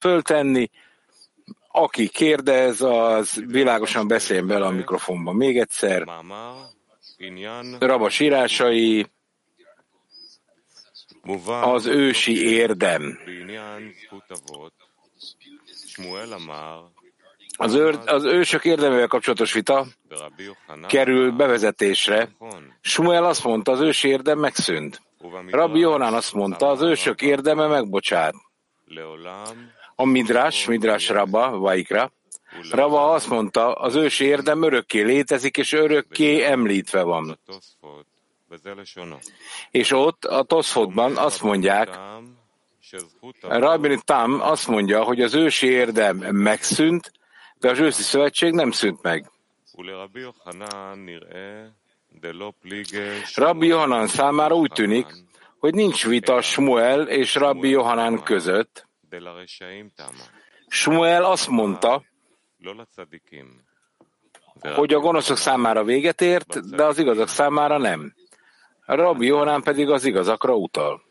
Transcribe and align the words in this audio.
föltenni. 0.00 0.70
Aki 1.72 2.08
kérdez, 2.08 2.80
az 2.80 3.42
világosan 3.46 4.08
beszéljen 4.08 4.46
bele 4.46 4.66
a 4.66 4.70
mikrofonban. 4.70 5.36
Még 5.36 5.58
egyszer. 5.58 6.06
Rabas 7.78 8.20
írásai, 8.20 9.06
az 11.62 11.86
ősi 11.86 12.44
érdem. 12.44 13.18
Az, 17.56 17.74
őr, 17.74 17.98
az 18.06 18.24
ősök 18.24 18.64
érdemével 18.64 19.06
kapcsolatos 19.06 19.52
vita 19.52 19.86
kerül 20.86 21.32
bevezetésre. 21.32 22.28
Smuel 22.80 23.24
azt 23.24 23.44
mondta, 23.44 23.72
az 23.72 23.80
ősi 23.80 24.08
érdem 24.08 24.38
megszűnt. 24.38 25.02
Rabbi 25.50 25.78
Johanán 25.78 26.14
azt 26.14 26.32
mondta, 26.32 26.68
az 26.68 26.82
ősök 26.82 27.22
érdeme 27.22 27.66
megbocsát. 27.66 28.34
A 30.00 30.04
Midrás, 30.04 30.66
Midrás 30.66 31.08
Rabba, 31.08 31.58
Vaikra, 31.58 32.12
Rava 32.70 33.10
azt 33.10 33.28
mondta, 33.28 33.72
az 33.72 33.94
ősi 33.94 34.24
érdem 34.24 34.62
örökké 34.62 35.02
létezik, 35.02 35.56
és 35.56 35.72
örökké 35.72 36.44
említve 36.44 37.02
van. 37.02 37.38
És 39.70 39.92
ott 39.92 40.24
a 40.24 40.42
Toszfotban 40.42 41.16
azt 41.16 41.42
mondják, 41.42 41.98
Rabbi 43.40 43.98
Tam 44.04 44.40
azt 44.40 44.68
mondja, 44.68 45.02
hogy 45.02 45.20
az 45.20 45.34
ősi 45.34 45.66
érdem 45.66 46.16
megszűnt, 46.16 47.12
de 47.58 47.70
az 47.70 47.78
őszi 47.78 48.02
szövetség 48.02 48.52
nem 48.52 48.70
szűnt 48.70 49.02
meg. 49.02 49.30
Rabbi 53.34 53.66
Johanan 53.66 54.06
számára 54.06 54.54
úgy 54.54 54.72
tűnik, 54.72 55.06
hogy 55.58 55.74
nincs 55.74 56.06
vita 56.06 56.42
Smuel 56.42 57.08
és 57.08 57.34
Rabbi 57.34 57.68
Johanan 57.68 58.22
között. 58.22 58.88
Smuel 60.68 61.24
azt 61.24 61.48
mondta, 61.48 62.02
hogy 64.74 64.94
a 64.94 64.98
gonoszok 64.98 65.36
számára 65.36 65.84
véget 65.84 66.20
ért, 66.20 66.70
de 66.70 66.84
az 66.84 66.98
igazak 66.98 67.28
számára 67.28 67.78
nem. 67.78 68.14
Rabbi 68.86 69.26
Johanán 69.26 69.62
pedig 69.62 69.90
az 69.90 70.04
igazakra 70.04 70.54
utal. 70.54 71.02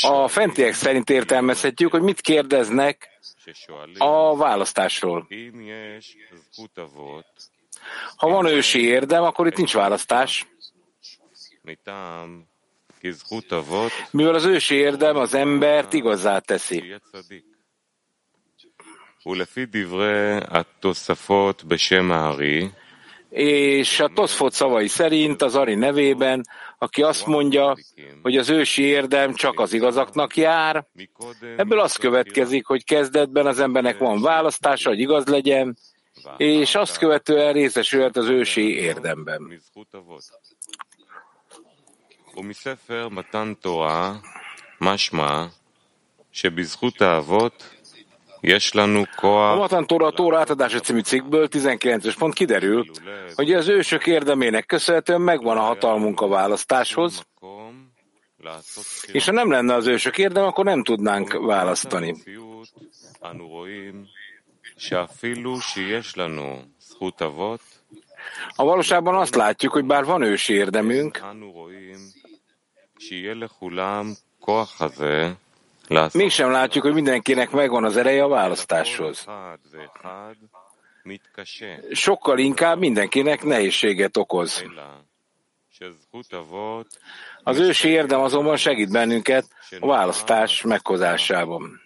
A 0.00 0.28
fentiek 0.28 0.72
szerint 0.72 1.10
értelmezhetjük, 1.10 1.90
hogy 1.90 2.02
mit 2.02 2.20
kérdeznek 2.20 3.20
a 3.98 4.36
választásról. 4.36 5.28
Ha 8.16 8.28
van 8.28 8.46
ősi 8.46 8.84
érdem, 8.84 9.22
akkor 9.22 9.46
itt 9.46 9.56
nincs 9.56 9.74
választás. 9.74 10.46
Mivel 14.10 14.34
az 14.34 14.44
ősi 14.44 14.74
érdem 14.74 15.16
az 15.16 15.34
embert 15.34 15.92
igazá 15.92 16.38
teszi. 16.38 16.94
És 23.30 24.00
a 24.00 24.10
Toszfot 24.14 24.52
szavai 24.52 24.86
szerint 24.88 25.42
az 25.42 25.54
Ari 25.54 25.74
nevében, 25.74 26.42
aki 26.78 27.02
azt 27.02 27.26
mondja, 27.26 27.76
hogy 28.22 28.36
az 28.36 28.48
ősi 28.48 28.82
érdem 28.82 29.34
csak 29.34 29.60
az 29.60 29.72
igazaknak 29.72 30.36
jár, 30.36 30.86
ebből 31.56 31.80
az 31.80 31.96
következik, 31.96 32.66
hogy 32.66 32.84
kezdetben 32.84 33.46
az 33.46 33.58
embernek 33.60 33.98
van 33.98 34.20
választása, 34.20 34.88
hogy 34.88 34.98
igaz 34.98 35.26
legyen, 35.26 35.76
és 36.36 36.74
azt 36.74 36.98
követően 36.98 37.52
részesülhet 37.52 38.16
az 38.16 38.28
ősi 38.28 38.74
érdemben. 38.74 39.60
ומספר 42.37 43.09
מתן 43.09 43.53
תורה 43.61 44.15
משמע 44.81 45.45
שבזכות 46.31 47.01
האבות 47.01 47.75
a 48.45 49.55
Matan 49.55 49.87
Tóra 49.87 50.11
Tóra 50.11 50.37
átadása 50.37 50.79
című 50.79 51.01
cikkből 51.01 51.47
19-es 51.51 52.15
pont 52.17 52.33
kiderül, 52.33 52.85
hogy 53.35 53.53
az 53.53 53.67
ősök 53.67 54.07
érdemének 54.07 54.65
köszönhetően 54.65 55.21
megvan 55.21 55.57
a 55.57 55.61
hatalmunk 55.61 56.21
a 56.21 56.27
választáshoz, 56.27 57.25
és 59.11 59.25
ha 59.25 59.31
nem 59.31 59.51
lenne 59.51 59.73
az 59.73 59.87
ősök 59.87 60.17
érdem, 60.17 60.43
akkor 60.43 60.65
nem 60.65 60.83
tudnánk 60.83 61.33
választani. 61.33 62.15
A 68.55 68.63
valóságban 68.63 69.15
azt 69.15 69.35
látjuk, 69.35 69.71
hogy 69.71 69.85
bár 69.85 70.05
van 70.05 70.21
ősi 70.21 70.53
érdemünk, 70.53 71.23
Mégsem 76.12 76.50
látjuk, 76.50 76.84
hogy 76.84 76.94
mindenkinek 76.94 77.50
megvan 77.50 77.84
az 77.84 77.96
ereje 77.96 78.22
a 78.22 78.28
választáshoz. 78.28 79.26
Sokkal 81.92 82.38
inkább 82.38 82.78
mindenkinek 82.78 83.42
nehézséget 83.42 84.16
okoz. 84.16 84.64
Az 87.42 87.58
ősi 87.58 87.88
érdem 87.88 88.20
azonban 88.20 88.56
segít 88.56 88.92
bennünket 88.92 89.46
a 89.80 89.86
választás 89.86 90.62
meghozásában. 90.62 91.80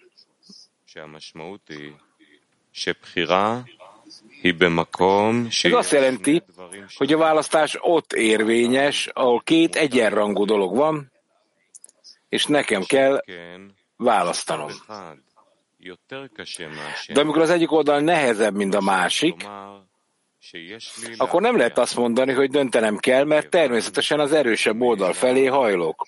Ez 5.71 5.73
azt 5.73 5.91
jelenti, 5.91 6.43
hogy 6.95 7.13
a 7.13 7.17
választás 7.17 7.77
ott 7.79 8.13
érvényes, 8.13 9.07
ahol 9.07 9.41
két 9.41 9.75
egyenrangú 9.75 10.45
dolog 10.45 10.75
van, 10.75 11.11
és 12.29 12.45
nekem 12.45 12.83
kell 12.83 13.23
választanom. 13.95 14.71
De 17.13 17.19
amikor 17.19 17.41
az 17.41 17.49
egyik 17.49 17.71
oldal 17.71 17.99
nehezebb, 17.99 18.55
mint 18.55 18.75
a 18.75 18.81
másik, 18.81 19.47
akkor 21.17 21.41
nem 21.41 21.57
lehet 21.57 21.77
azt 21.77 21.95
mondani, 21.95 22.31
hogy 22.31 22.49
döntenem 22.49 22.97
kell, 22.97 23.23
mert 23.23 23.49
természetesen 23.49 24.19
az 24.19 24.31
erősebb 24.31 24.81
oldal 24.81 25.13
felé 25.13 25.45
hajlok. 25.45 26.07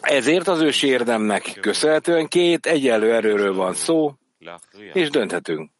Ezért 0.00 0.48
az 0.48 0.60
ősi 0.60 0.86
érdemnek 0.86 1.58
köszönhetően 1.60 2.28
két 2.28 2.66
egyenlő 2.66 3.14
erőről 3.14 3.54
van 3.54 3.74
szó, 3.74 4.14
és 4.92 5.10
dönthetünk. 5.10 5.70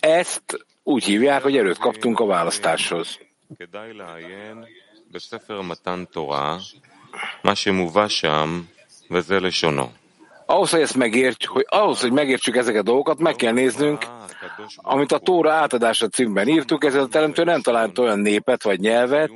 Ezt 0.00 0.66
úgy 0.82 1.04
hívják, 1.04 1.42
hogy 1.42 1.56
erőt 1.56 1.78
kaptunk 1.78 2.20
a 2.20 2.26
választáshoz. 2.26 3.18
Ahhoz, 10.50 10.70
hogy 10.70 10.80
ezt 10.80 10.96
megértsük, 10.96 11.50
hogy 11.50 11.66
ahhoz, 11.68 12.00
hogy 12.00 12.12
megértsük 12.12 12.56
ezeket 12.56 12.80
a 12.80 12.84
dolgokat, 12.84 13.18
meg 13.18 13.36
kell 13.36 13.52
néznünk, 13.52 14.06
amit 14.76 15.12
a 15.12 15.18
Tóra 15.18 15.52
átadása 15.52 16.08
címben 16.08 16.48
írtuk, 16.48 16.84
ez 16.84 16.94
a 16.94 17.06
teremtő 17.06 17.44
nem 17.44 17.60
talált 17.60 17.98
olyan 17.98 18.18
népet 18.18 18.62
vagy 18.62 18.80
nyelvet, 18.80 19.30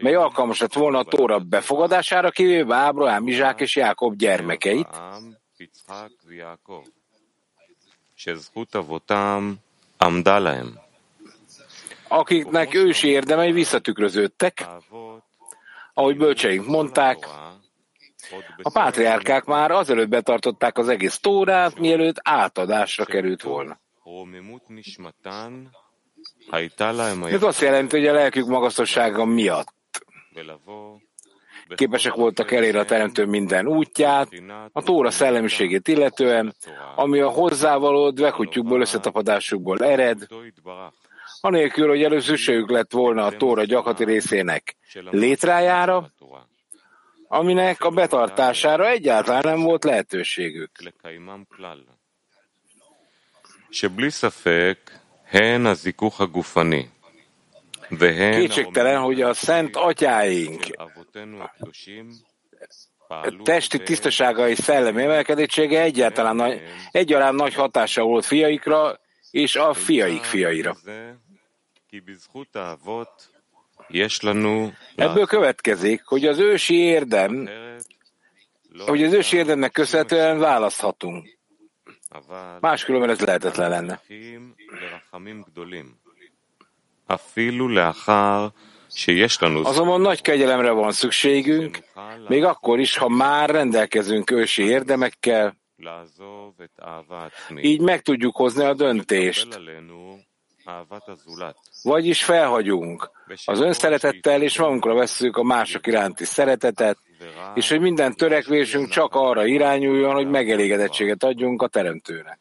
mely 0.00 0.14
alkalmas 0.14 0.60
lett 0.60 0.72
volna 0.72 0.98
a 0.98 1.04
Tóra 1.04 1.38
befogadására, 1.38 2.30
kivéve 2.30 2.74
Ábrahám, 2.74 3.26
Izsák 3.26 3.60
és 3.60 3.76
Jákob 3.76 4.16
gyermekeit, 4.16 4.88
akiknek 12.08 12.74
ősi 12.74 13.08
érdemei 13.08 13.52
visszatükröződtek, 13.52 14.66
ahogy 15.94 16.16
bölcseink 16.16 16.66
mondták, 16.66 17.28
a 18.62 18.70
pátriárkák 18.70 19.44
már 19.44 19.70
azelőtt 19.70 20.08
betartották 20.08 20.78
az 20.78 20.88
egész 20.88 21.18
tórát, 21.18 21.78
mielőtt 21.78 22.16
átadásra 22.22 23.04
került 23.04 23.42
volna. 23.42 23.78
Ez 27.24 27.42
azt 27.42 27.60
jelenti, 27.60 27.96
hogy 27.98 28.06
a 28.06 28.12
lelkük 28.12 28.46
magasztossága 28.46 29.24
miatt 29.24 29.74
képesek 31.74 32.14
voltak 32.14 32.52
elérni 32.52 32.78
a 32.78 32.84
teremtő 32.84 33.24
minden 33.24 33.66
útját, 33.66 34.28
a 34.72 34.82
tóra 34.82 35.10
szellemiségét 35.10 35.88
illetően, 35.88 36.54
ami 36.96 37.20
a 37.20 37.28
hozzávaló 37.28 38.10
dvekutyukból 38.10 38.80
összetapadásukból 38.80 39.78
ered, 39.78 40.26
anélkül, 41.40 41.88
hogy 41.88 42.02
előszűségük 42.02 42.70
lett 42.70 42.92
volna 42.92 43.24
a 43.24 43.36
tóra 43.36 43.64
gyakorlati 43.64 44.04
részének 44.04 44.76
létrájára, 45.10 46.10
aminek 47.28 47.84
a 47.84 47.90
betartására 47.90 48.88
egyáltalán 48.88 49.42
nem 49.44 49.60
volt 49.60 49.84
lehetőségük. 49.84 50.70
Kétségtelen, 58.30 59.00
hogy 59.00 59.22
a 59.22 59.34
szent 59.34 59.76
atyáink 59.76 60.62
testi 63.42 63.82
tisztasága 63.82 64.48
és 64.48 64.58
szellemi 64.58 65.02
emelkedésége 65.02 65.82
egyáltalán 65.82 66.36
nagy, 66.36 66.62
egyaránt 66.90 67.36
nagy 67.36 67.54
hatása 67.54 68.02
volt 68.02 68.24
fiaikra 68.24 69.00
és 69.30 69.56
a 69.56 69.74
fiaik 69.74 70.22
fiaira. 70.22 70.76
Ebből 74.94 75.26
következik, 75.26 76.02
hogy 76.04 76.24
az 76.24 76.38
ősi 76.38 76.74
érdem, 76.74 77.48
hogy 78.86 79.02
az 79.02 79.12
ősi 79.12 79.36
érdemnek 79.36 79.72
köszönhetően 79.72 80.38
választhatunk. 80.38 81.38
Máskülönben 82.60 83.10
ez 83.10 83.20
lehetetlen 83.20 83.70
lenne. 83.70 84.00
Azonban 89.66 90.00
nagy 90.00 90.20
kegyelemre 90.20 90.70
van 90.70 90.92
szükségünk, 90.92 91.78
még 92.28 92.44
akkor 92.44 92.78
is, 92.78 92.96
ha 92.96 93.08
már 93.08 93.50
rendelkezünk 93.50 94.30
ősi 94.30 94.62
érdemekkel, 94.62 95.56
így 97.60 97.80
meg 97.80 98.02
tudjuk 98.02 98.36
hozni 98.36 98.64
a 98.64 98.74
döntést. 98.74 99.60
Vagyis 101.82 102.24
felhagyunk 102.24 103.10
az 103.44 103.60
önszeretettel, 103.60 104.42
és 104.42 104.58
magunkra 104.58 104.94
vesszük 104.94 105.36
a 105.36 105.42
mások 105.42 105.86
iránti 105.86 106.24
szeretetet, 106.24 106.98
és 107.54 107.68
hogy 107.68 107.80
minden 107.80 108.14
törekvésünk 108.14 108.88
csak 108.88 109.14
arra 109.14 109.46
irányuljon, 109.46 110.14
hogy 110.14 110.28
megelégedettséget 110.28 111.24
adjunk 111.24 111.62
a 111.62 111.68
Teremtőnek. 111.68 112.40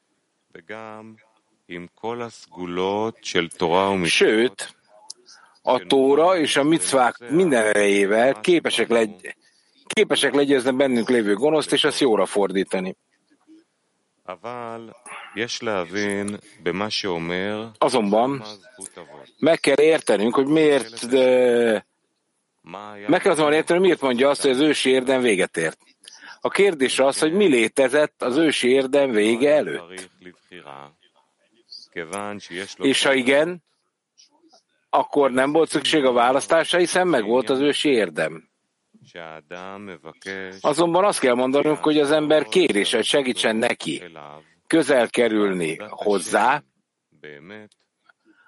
Sőt, 4.06 4.75
a 5.62 5.80
Tóra 5.80 6.38
és 6.38 6.56
a 6.56 6.63
micvák 6.63 7.30
minden 7.30 7.66
erejével 7.66 8.39
képesek, 8.39 8.89
legy, 8.89 9.36
képesek 9.88 10.33
legyezni 10.33 10.72
bennünk 10.72 11.10
lévő 11.10 11.33
gonoszt, 11.33 11.74
és 11.74 11.83
azt 11.83 12.00
jóra 12.00 12.25
fordítani. 12.25 12.95
Azonban 17.77 18.44
meg 19.39 19.60
kell 19.60 19.80
értenünk, 19.80 20.36
hogy 20.36 20.48
miért, 20.48 21.07
de 21.10 21.86
meg 23.07 23.22
kell 23.22 23.31
azonban 23.31 23.54
érteni, 23.54 23.80
miért 23.80 24.01
mondja 24.01 24.30
azt, 24.30 24.42
hogy 24.42 24.51
az 24.51 24.60
ősi 24.60 24.89
érdem 24.89 25.22
véget 25.22 25.57
ért. 25.57 25.77
A 26.42 26.50
kérdés 26.50 27.00
az, 27.00 27.19
hogy 27.19 27.33
mi 27.33 27.45
létezett 27.45 28.22
az 28.24 28.38
ősi 28.38 28.69
érdem 28.69 29.12
vége 29.12 29.54
előtt. 29.56 30.10
És 32.77 33.04
ha 33.04 33.13
igen, 33.13 33.63
akkor 34.89 35.31
nem 35.31 35.51
volt 35.51 35.69
szükség 35.69 36.06
a 36.06 36.12
választásra, 36.12 36.80
hiszen 36.80 37.07
meg 37.07 37.25
volt 37.25 37.50
az 37.50 37.60
ősi 37.60 37.89
érdem. 37.89 38.50
Azonban 40.62 41.06
azt 41.06 41.19
kell 41.19 41.34
mondanunk, 41.34 41.78
hogy 41.78 42.00
az 42.00 42.12
ember 42.12 42.46
kérése, 42.46 42.96
hogy 42.96 43.06
segítsen 43.06 43.56
neki 43.56 44.04
közel 44.68 45.10
kerülni 45.10 45.78
hozzá, 45.90 46.63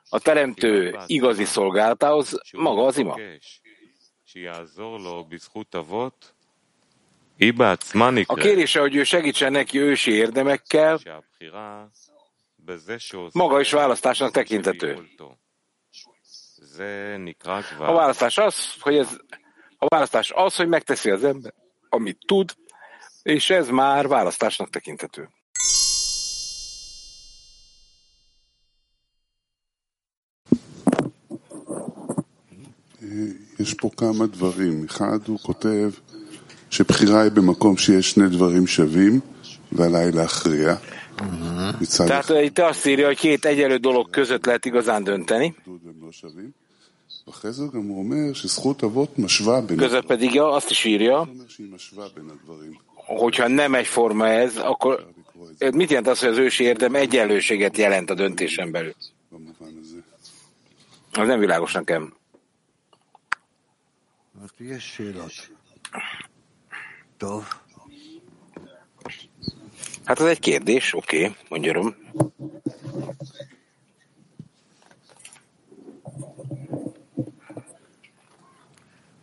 a 0.09 0.19
teremtő 0.19 0.98
igazi 1.06 1.45
szolgálatához 1.45 2.39
maga 2.51 2.86
az 2.86 2.98
ima. 2.98 3.15
A 8.25 8.33
kérése, 8.33 8.80
hogy 8.80 8.95
ő 8.95 9.03
segítsen 9.03 9.51
neki 9.51 9.80
ősi 9.80 10.12
érdemekkel, 10.12 11.00
maga 13.31 13.60
is 13.60 13.71
választásnak 13.71 14.31
tekintető. 14.31 15.07
A 17.77 17.94
választás 17.94 18.38
az, 18.38 18.81
hogy 18.81 18.98
ez, 18.98 19.18
a 19.79 19.87
választás 19.88 20.32
az, 20.35 20.56
hogy 20.56 20.69
megteszi 20.69 21.11
az 21.11 21.25
ember, 21.25 21.53
amit 21.88 22.19
tud, 22.26 22.50
és 23.23 23.50
ez 23.50 23.69
már 23.69 24.09
választásnak 24.09 24.70
tekintető. 24.70 25.29
יש 33.59 33.75
פה 33.75 33.91
כמה 33.97 34.26
דברים. 34.26 34.85
אחד, 34.85 35.19
הוא 35.26 35.38
כותב 35.38 35.91
שבחירה 36.70 37.23
היא 37.23 37.32
במקום 37.32 37.76
שיש 37.76 38.11
שני 38.11 38.29
דברים 38.29 38.67
שווים, 38.67 39.20
ועליי 39.73 40.12
להכריע. 40.12 40.76
Tehát 42.06 42.31
itt 42.43 42.59
azt 42.59 42.87
írja, 42.87 43.06
hogy 43.06 43.19
két 43.19 43.44
egyelő 43.44 43.76
dolog 43.76 44.11
között 44.11 44.47
lehet 44.47 44.64
igazán 44.64 45.05
dönteni. 45.05 45.55
Között 49.77 50.06
pedig 50.06 50.39
azt 50.39 50.69
is 50.69 50.83
írja, 50.83 51.29
hogyha 52.94 53.47
nem 53.47 53.75
egyforma 53.75 54.27
ez, 54.27 54.57
akkor 54.57 55.12
mit 55.74 55.89
jelent 55.89 56.07
az, 56.07 56.19
hogy 56.19 56.29
az 56.29 56.38
ősi 56.38 56.63
érdem 56.63 56.95
egyenlőséget 56.95 57.77
jelent 57.77 58.09
a 58.09 58.13
döntésen 58.13 58.71
belül? 58.71 58.94
Az 61.12 61.27
nem 61.27 61.39
világos 61.39 61.74
nekem. 61.74 62.13
Hát 70.06 70.19
ez 70.19 70.25
egy 70.25 70.39
kérdés, 70.39 70.94
oké, 70.94 71.25
okay, 71.25 71.35
mondjam. 71.50 71.95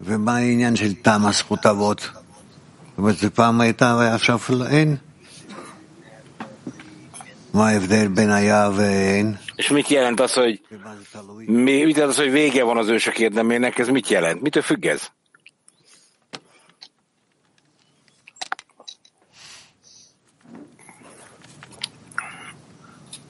ומה 0.03 0.35
העניין 0.37 0.75
של 0.75 0.93
טעם 0.93 1.25
הזכות 1.25 1.65
אבות? 1.65 1.99
זאת 1.99 2.97
אומרת, 2.97 3.17
זה 3.17 3.29
פעם 3.29 3.61
הייתה 3.61 3.95
ועכשיו 3.99 4.39
אין? 4.69 4.95
מה 7.53 7.69
ההבדל 7.69 8.07
בין 8.07 8.29
היה 8.29 8.69
ואין? 8.75 9.35
És 9.57 9.71
mit 9.71 9.89
jelent 9.89 10.19
az, 10.19 10.33
hogy 10.33 10.61
mi, 11.47 11.83
mit 11.85 11.95
jelent 11.95 12.11
az, 12.11 12.17
hogy 12.17 12.31
vége 12.31 12.63
van 12.63 12.77
az 12.77 12.87
ősök 12.87 13.19
érdemének? 13.19 13.79
Ez 13.79 13.87
mit 13.87 14.09
jelent? 14.09 14.41
Mitől 14.41 14.63
függ 14.63 14.85
ez? 14.85 15.01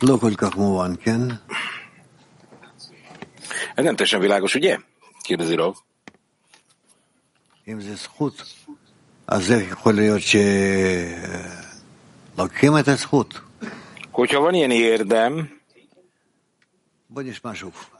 לא 0.01 0.17
כל 0.17 0.33
כך 0.33 0.55
מובן, 0.55 0.95
כן? 0.95 1.21
Ez 3.75 3.83
nem 3.83 3.95
teljesen 3.95 4.19
világos, 4.19 4.55
ugye? 4.55 4.77
kérdezi 5.21 5.55
Rav. 5.55 5.75
אם 7.68 7.80
זה 7.80 7.94
זכות, 7.94 8.42
אז 9.26 9.52
איך 9.52 9.72
יכול 9.72 9.92
להיות 9.94 10.22
שלוקחים 12.36 12.78
את 12.78 12.88
הזכות? 12.88 13.40
Hogyha 14.12 14.40
van 14.40 14.54
ilyen 14.54 14.70
érdem, 14.70 15.46
בוא 17.10 17.22
נשמע 17.22 17.54
שוב. 17.54 17.90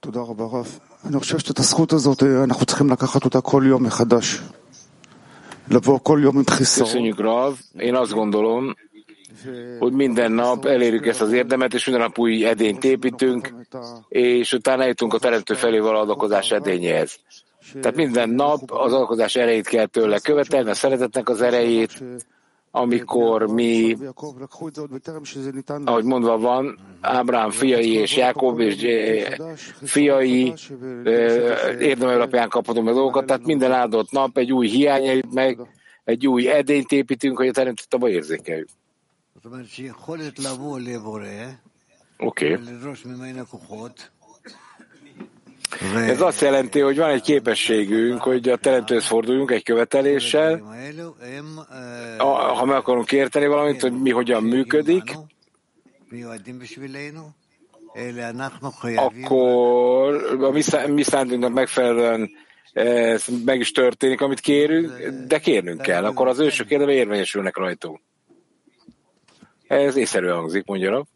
תודה 0.00 0.20
רבה 0.20 0.44
רב. 0.44 0.78
אני 1.04 1.18
חושב 1.18 1.38
שאת 1.38 1.58
הזכות 1.58 1.92
הזאת 1.92 2.22
אנחנו 2.22 2.66
צריכים 2.66 2.90
לקחת 2.90 3.24
אותה 3.24 3.40
כל 3.40 3.62
יום 3.66 3.82
מחדש. 3.82 4.38
לבוא 5.70 5.98
כל 6.02 6.20
יום 6.22 6.38
עם 6.38 6.44
חיסרון. 6.50 6.90
Köszönjük, 6.90 7.18
Rav. 7.20 7.54
Én 7.78 7.94
azt 7.94 8.12
gondolom, 8.12 8.74
hogy 9.78 9.92
minden 9.92 10.32
nap 10.32 10.64
elérjük 10.64 11.06
ezt 11.06 11.20
az 11.20 11.32
érdemet, 11.32 11.74
és 11.74 11.86
minden 11.86 12.04
nap 12.06 12.18
új 12.18 12.44
edényt 12.46 12.84
építünk, 12.84 13.54
és 14.08 14.52
utána 14.52 14.82
eljutunk 14.82 15.14
a 15.14 15.18
teremtő 15.18 15.54
felé 15.54 15.78
való 15.78 15.98
adakozás 15.98 16.50
edényéhez. 16.50 17.18
Tehát 17.72 17.96
minden 17.96 18.30
nap 18.30 18.60
az 18.66 18.92
adakozás 18.92 19.36
erejét 19.36 19.68
kell 19.68 19.86
tőle 19.86 20.18
követelni, 20.18 20.70
a 20.70 20.74
szeretetnek 20.74 21.28
az 21.28 21.42
erejét, 21.42 22.02
amikor 22.70 23.46
mi, 23.46 23.96
ahogy 25.84 26.04
mondva 26.04 26.38
van, 26.38 26.78
Ábrám 27.00 27.50
fiai 27.50 27.92
és 27.92 28.16
Jákob 28.16 28.60
és 28.60 28.86
fiai 29.82 30.52
érdemel 31.78 32.14
alapján 32.14 32.48
kaphatom 32.48 32.86
a 32.86 32.92
dolgokat, 32.92 33.26
tehát 33.26 33.44
minden 33.44 33.72
áldott 33.72 34.10
nap 34.10 34.38
egy 34.38 34.52
új 34.52 34.68
hiány 34.68 35.22
meg, 35.34 35.58
egy 36.04 36.26
új 36.26 36.50
edényt 36.50 36.92
építünk, 36.92 37.36
hogy 37.36 37.48
a 37.48 37.52
teremtett 37.52 37.94
abba 37.94 38.08
érzékeljük. 38.08 38.68
Oké. 42.18 42.52
Okay. 42.52 42.66
Ez 46.12 46.20
azt 46.20 46.40
jelenti, 46.40 46.80
hogy 46.80 46.96
van 46.96 47.10
egy 47.10 47.22
képességünk, 47.22 48.22
hogy 48.22 48.48
a 48.48 48.56
teremtőhöz 48.56 49.04
forduljunk 49.06 49.50
egy 49.50 49.62
követeléssel, 49.62 50.62
ha 52.54 52.64
meg 52.64 52.76
akarunk 52.76 53.12
érteni 53.12 53.46
valamit, 53.46 53.80
hogy 53.80 54.00
mi 54.00 54.10
hogyan 54.10 54.42
működik, 54.42 55.16
akkor 59.14 60.14
a 60.40 60.50
mi, 60.50 60.62
mi 60.86 61.02
szántunknak 61.02 61.52
megfelelően 61.52 62.30
ez 62.72 63.24
meg 63.44 63.60
is 63.60 63.70
történik, 63.72 64.20
amit 64.20 64.40
kérünk, 64.40 64.98
de 65.26 65.38
kérnünk 65.38 65.82
kell, 65.82 66.04
akkor 66.04 66.28
az 66.28 66.38
ősök 66.38 66.70
érdeme 66.70 66.92
érvényesülnek 66.92 67.56
rajtunk. 67.56 68.00
Ez 69.68 69.96
észszerűen 69.96 70.36
hangzik, 70.36 70.66
mondja 70.66 70.90
Rav. 70.90 71.06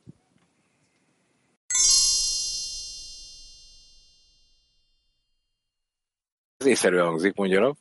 Ez 6.57 6.67
észszerűen 6.67 7.05
hangzik, 7.07 7.37
mondja 7.37 7.61
Rav. 7.61 7.77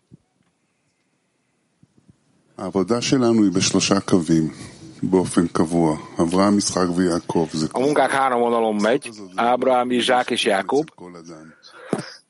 העבודה 2.58 3.01
שלנו 3.01 3.44
היא 3.44 3.51
בשלושה 3.51 4.00
קווים 4.00 4.51
באופן 5.04 5.48
קבוע, 5.48 5.98
אברהם, 6.22 6.58
יצחק 6.58 6.88
ויעקב. 6.96 7.48
המונקק 7.74 8.10
három 8.12 8.42
vonalon 8.42 8.75
megy, 8.75 9.10
Ábrám, 9.36 9.92
Izsák 9.92 10.30
és 10.30 10.46
Jákob. 10.46 10.90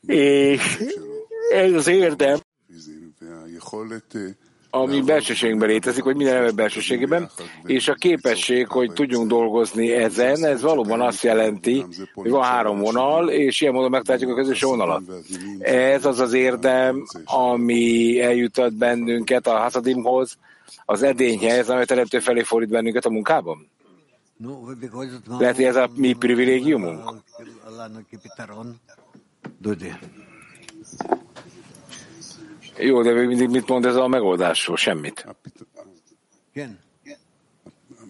És 0.08 0.78
ez 1.52 1.74
az 1.74 1.88
érdem 1.88 2.40
ami 4.74 5.02
belsőségünkben 5.02 5.70
létezik, 5.70 6.04
hogy 6.04 6.16
minden 6.16 6.36
ember 6.36 6.54
belsőségében, 6.54 7.30
és 7.64 7.88
a 7.88 7.94
képesség, 7.94 8.68
hogy 8.68 8.92
tudjunk 8.94 9.28
dolgozni 9.28 9.92
ezen, 9.92 10.46
ez 10.46 10.62
valóban 10.62 11.02
azt 11.02 11.24
jelenti, 11.24 11.86
hogy 12.14 12.30
van 12.30 12.44
három 12.44 12.80
vonal, 12.80 13.30
és 13.30 13.62
ilyen 13.62 13.74
módon 13.74 13.90
megtaláljuk 13.90 14.32
a 14.32 14.36
közös 14.36 14.62
vonalat. 14.62 15.02
Ez 15.60 16.06
az 16.06 16.20
az 16.20 16.34
érdem, 16.34 17.04
ami 17.24 18.20
eljutott 18.22 18.74
bennünket 18.74 19.48
a 19.48 19.58
haszadimhoz, 19.58 20.38
az 20.86 21.04
edényhez, 21.04 21.70
amely 21.70 21.86
teremtő 21.86 22.20
felé 22.20 22.42
fordít 22.42 22.70
bennünket 22.70 23.06
a 23.06 23.10
munkában? 23.10 23.70
Lehet, 25.40 25.56
hogy 25.56 25.66
ez 25.66 25.76
a 25.76 25.90
mi 25.96 26.14
privilégiumunk? 26.14 27.00
Jó, 32.81 33.03
de 33.03 33.13
még 33.13 33.27
mindig 33.27 33.49
mit 33.49 33.69
mond 33.69 33.85
ez 33.85 33.97
a 33.97 34.07
megoldásról? 34.07 34.77
Semmit. 34.77 35.27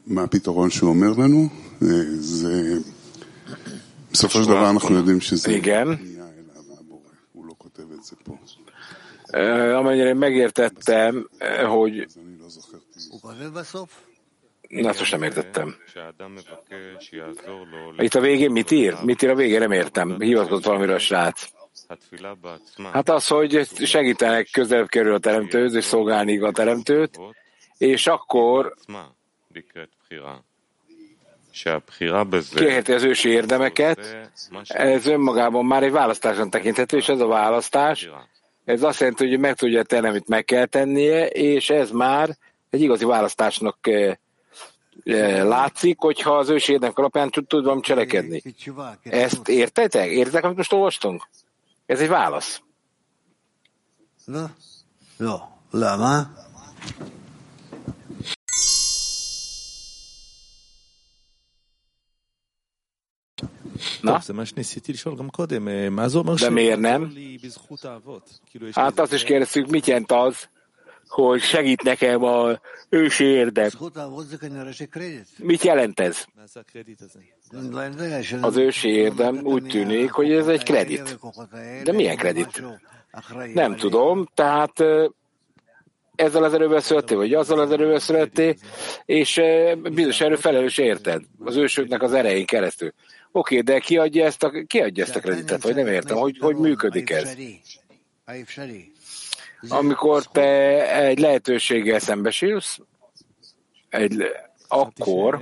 מה 0.07 0.23
הפתרון 0.23 0.71
שהוא 0.71 0.91
אומר 0.91 1.13
לנו? 1.19 1.49
זה... 2.19 2.79
בסופו 4.13 4.43
של 4.43 4.49
דבר 4.49 4.71
אנחנו 4.71 4.97
יודעים 4.97 5.21
שזה... 5.21 5.53
Igen. 5.53 5.89
הוא 7.33 7.47
לא 7.47 7.55
כותב 7.59 7.93
את 7.93 8.05
זה 8.05 8.17
פה. 8.25 8.37
Amennyire 9.79 10.15
megértettem, 10.15 11.29
hogy... 11.67 12.07
Na, 14.69 14.89
ezt 14.89 14.99
most 14.99 15.13
nem 15.13 15.23
értettem. 15.23 15.77
Itt 17.99 18.15
a 18.15 18.21
végén 18.21 18.51
mit 18.51 18.71
ír? 18.71 18.95
Mit 19.03 19.23
ír 19.23 19.31
a 19.31 19.35
végén? 19.35 19.59
Nem 19.59 19.73
értem. 19.73 20.21
Hivatkozott 20.21 20.65
valamire 20.65 20.95
a 20.95 20.99
srác. 20.99 21.49
Hát 22.92 23.10
az, 23.10 23.28
hogy 23.28 23.68
segítenek 23.84 24.48
közelebb 24.52 24.88
kerül 24.88 25.14
a 25.14 25.20
teremtőhöz, 25.20 25.74
és 25.74 25.84
szolgálni 25.84 26.40
a 26.40 26.52
teremtőt, 26.52 27.20
és 27.78 28.08
akkor 28.08 28.74
kérheti 32.54 32.92
az 32.94 33.04
ősi 33.04 33.30
érdemeket, 33.30 34.30
ez 34.68 35.06
önmagában 35.06 35.66
már 35.66 35.84
egy 35.84 35.92
választáson 35.92 36.50
tekinthető, 36.50 36.98
és 36.98 37.10
ez 37.10 37.20
a 37.20 37.28
választás, 37.28 38.10
ez 38.66 38.84
azt 38.84 39.00
jelenti, 39.00 39.28
hogy 39.28 39.40
meg 39.40 39.56
tudja 39.56 39.84
tenni, 39.84 40.08
amit 40.08 40.28
meg 40.28 40.46
kell 40.46 40.66
tennie, 40.66 41.28
és 41.28 41.70
ez 41.70 41.92
már 41.92 42.38
egy 42.70 42.82
igazi 42.82 43.06
választásnak 43.06 43.78
látszik, 45.44 46.00
hogyha 46.00 46.38
az 46.38 46.50
ősi 46.50 46.72
érdemek 46.72 46.98
alapján 46.98 47.30
tudom 47.48 47.82
cselekedni. 47.82 48.42
Ezt 49.04 49.48
értetek? 49.50 50.10
Értek, 50.10 50.44
amit 50.44 50.58
most 50.58 50.74
olvastunk? 50.74 51.28
Ez 51.91 52.01
egy 52.01 52.09
válasz. 52.09 52.61
לא, 54.29 54.47
לא. 55.21 55.49
למה? 55.75 56.23
Na, 64.05 64.19
זה 64.23 64.33
מה 64.33 64.47
שניסיתי 64.47 64.93
לשאול 64.93 65.17
גם 65.17 65.31
קודם, 65.31 65.69
אה, 65.69 65.91
מה 65.91 66.09
זה 66.09 66.19
אומר 66.19 66.35
de 66.35 66.51
miért 66.51 66.79
nem? 66.79 67.05
לי 67.11 67.39
בזכות 67.43 67.85
האבות? 67.85 68.39
כאילו 68.47 68.69
יש 68.69 68.77
לי 68.77 68.83
Hát 68.83 68.99
azt 69.01 69.13
is 69.13 69.25
kérdeztük, 69.25 69.67
mit 69.67 69.87
jelent 69.87 70.13
az, 70.13 70.47
hogy 71.12 71.42
segít 71.42 71.84
nekem 71.84 72.24
a 72.24 72.60
ősi 72.90 73.24
érdem. 73.24 73.70
Mit 75.38 75.64
jelent 75.64 76.00
ez? 76.00 76.26
Az 78.42 78.58
ősi 78.58 78.90
érdem 78.90 79.40
úgy 79.44 79.64
tűnik, 79.64 80.12
hogy 80.12 80.32
ez 80.32 80.48
egy 80.48 80.64
kredit. 80.64 81.20
De 81.84 81.92
milyen 81.92 82.18
kredit? 82.18 82.64
Nem 83.54 83.76
tudom, 83.76 84.28
tehát 84.34 84.84
ezzel 86.16 86.44
az 86.44 86.54
erővel 86.54 86.80
születtél, 86.80 87.18
vagy 87.18 87.34
azzal 87.34 87.60
az 87.60 87.72
erővel 87.72 88.00
születtél, 88.00 88.56
és 89.06 89.42
bizonyos 89.82 90.22
erő 90.22 90.36
felelős 90.36 90.78
érted, 90.78 91.22
az 91.40 91.56
ősöknek 91.56 92.02
az 92.02 92.14
erején 92.14 92.46
keresztül. 92.46 92.94
Oké, 93.32 93.60
de 93.60 93.80
ki 93.80 93.98
adja 93.98 94.26
ezt 94.26 94.44
a, 94.44 94.52
ki 94.68 94.80
adja 94.80 95.04
ezt 95.04 95.16
a 95.16 95.20
kreditet, 95.20 95.64
vagy 95.64 95.76
nem 95.76 95.88
értem, 95.88 96.18
hogy, 96.18 96.38
hogy 96.40 96.56
működik 96.56 97.10
ez? 97.10 97.36
amikor 99.70 100.24
te 100.24 100.96
egy 100.96 101.20
lehetőséggel 101.20 102.00
szembesülsz, 102.00 102.80
egy, 103.90 104.24
akkor 104.68 105.42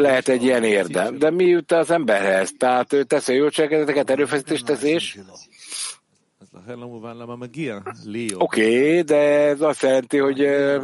lehet 0.00 0.28
egy 0.28 0.42
ilyen 0.42 0.64
érdem, 0.64 1.18
de 1.18 1.30
mi 1.30 1.44
jut 1.44 1.72
az 1.72 1.90
emberhez? 1.90 2.52
Tehát 2.58 2.92
ő 2.92 3.04
teszi 3.04 3.32
a 3.32 3.36
jótságedeteket, 3.36 4.10
erőfeszítést 4.10 4.64
tesz 4.64 4.82
és... 4.82 5.18
Oké, 8.38 9.02
de 9.02 9.16
ez 9.16 9.60
azt 9.60 9.82
jelenti, 9.82 10.18
hogy 10.18 10.40
eh, 10.40 10.82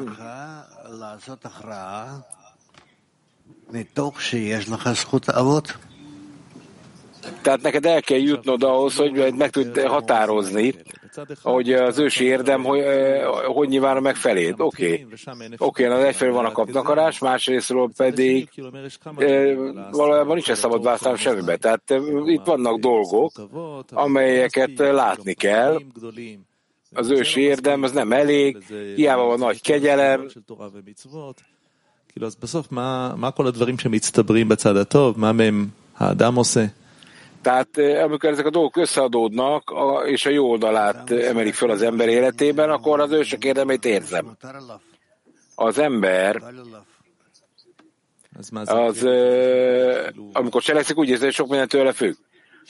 tehát 7.41 7.61
neked 7.61 7.85
el 7.85 8.01
kell 8.01 8.19
jutnod 8.19 8.63
ahhoz, 8.63 8.95
hogy 8.95 9.33
meg 9.37 9.49
tud 9.49 9.79
határozni, 9.79 10.73
בצד 11.15 11.31
אחד, 11.31 11.53
hogy 11.53 11.73
az 11.73 11.97
ősi 11.97 12.23
érdem, 12.23 12.63
hogy, 12.63 12.79
ö, 12.79 13.23
hogy 13.45 13.67
nyilván 13.67 14.01
meg 14.01 14.15
feléd. 14.15 14.53
Oké, 14.57 15.05
ושם 15.11 15.41
אין 15.41 15.53
oké, 15.57 15.85
az 15.85 16.03
egyfelől 16.03 16.33
van 16.33 16.45
a 16.45 16.51
kapnakarás, 16.51 17.19
másrésztről 17.19 17.89
pedig 17.97 18.49
כאילו 18.51 18.67
אומר, 18.67 18.85
יש 18.85 18.97
כמה 18.97 19.21
ö, 19.21 19.53
דברים 19.53 19.75
לעשות. 19.75 19.95
valójában 19.95 20.33
nincsen 20.33 20.55
szabad 20.55 20.83
választani 20.83 21.17
semmibe. 21.17 21.57
Tehát 21.57 21.91
ö, 21.91 22.21
itt 22.25 22.45
vannak 22.45 22.79
dolgok, 22.79 23.31
amelyeket 23.91 24.77
látni 24.77 25.33
kell. 25.33 25.81
Az 26.93 27.09
ősi 27.09 27.41
érdem, 27.41 27.83
az 27.83 27.91
nem 27.91 28.11
elég, 28.11 28.57
hiába 28.95 29.23
van 29.23 29.39
nagy 29.39 29.61
kegyelem, 29.61 30.29
של 30.29 30.41
תורה 30.45 30.67
ומצוות. 30.73 31.41
כאילו, 32.07 32.27
אז 32.27 32.35
בסוף, 32.35 32.71
מה, 32.71 33.13
מה 33.17 33.31
כל 33.31 33.47
הדברים 33.47 33.79
שמצטברים 33.79 34.49
בצד 34.49 34.75
הטוב? 34.75 35.19
מה 35.19 35.31
מהם 35.31 35.67
האדם 35.97 36.35
עושה? 36.35 36.65
Tehát 37.42 37.78
eh, 37.78 38.02
amikor 38.04 38.30
ezek 38.30 38.46
a 38.46 38.50
dolgok 38.50 38.76
összeadódnak, 38.76 39.72
és 40.06 40.26
a 40.26 40.30
jó 40.30 40.50
oldalát 40.50 41.10
emelik 41.10 41.54
föl 41.54 41.70
az 41.70 41.82
ember 41.82 42.08
életében, 42.08 42.70
akkor 42.70 43.00
az 43.00 43.12
ősök 43.12 43.44
érdemét 43.44 43.84
érzem. 43.84 44.36
Az 45.54 45.78
ember 45.78 46.42
az, 48.64 49.04
eh, 49.04 50.06
amikor 50.32 50.62
cselekszik, 50.62 50.98
úgy 50.98 51.08
érzi, 51.08 51.24
hogy 51.24 51.34
sok 51.34 51.48
minden 51.48 51.68
tőle 51.68 51.92
függ. 51.92 52.14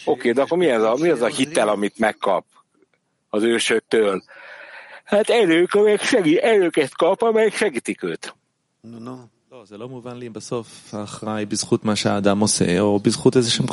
Oké, 0.05 0.33
de 0.33 0.43
akkor 0.43 0.59
mi 0.59 0.71
az, 0.71 0.83
a, 0.83 0.95
mi 1.01 1.09
az 1.09 1.23
a 1.23 1.27
hitel, 1.27 1.69
amit 1.69 1.99
megkap 1.99 2.45
az 3.29 3.43
ősöktől? 3.43 4.23
Hát 5.05 5.29
erők, 5.29 5.75
amelyek 5.75 6.03
segít, 6.03 6.39
erőket 6.39 6.97
kap, 6.97 7.23
amelyek 7.23 7.55
segítik 7.55 8.03
őt. 8.03 8.35
No, 8.81 8.99
no. 8.99 9.15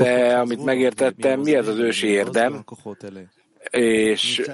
De 0.04 0.38
amit 0.38 0.64
megértettem, 0.64 1.40
mi 1.40 1.56
az 1.56 1.68
az 1.68 1.78
ősi 1.78 2.08
érdem, 2.08 2.64
és, 3.72 4.52